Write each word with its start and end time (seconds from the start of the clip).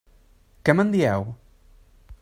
Què 0.69 0.75
me'n 0.79 0.89
dieu? 0.95 1.29